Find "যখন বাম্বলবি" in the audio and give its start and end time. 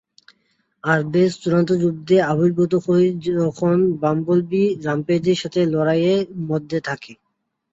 3.39-4.63